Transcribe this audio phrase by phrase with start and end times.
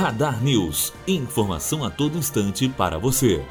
[0.00, 0.94] Radar News.
[1.06, 3.44] Informação a todo instante para você.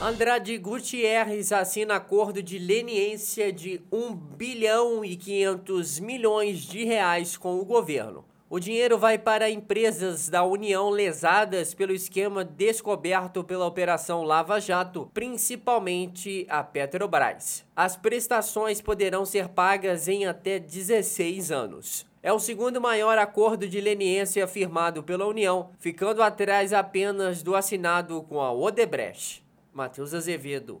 [0.00, 7.60] Andrade Gutierrez assina acordo de leniência de 1 bilhão e 500 milhões de reais com
[7.60, 8.24] o governo.
[8.50, 15.10] O dinheiro vai para empresas da União lesadas pelo esquema descoberto pela Operação Lava Jato,
[15.12, 17.66] principalmente a Petrobras.
[17.76, 22.06] As prestações poderão ser pagas em até 16 anos.
[22.22, 28.22] É o segundo maior acordo de leniência firmado pela União, ficando atrás apenas do assinado
[28.22, 29.44] com a Odebrecht.
[29.74, 30.80] Matheus Azevedo,